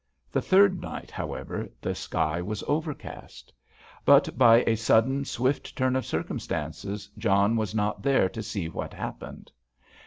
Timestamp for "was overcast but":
2.41-4.35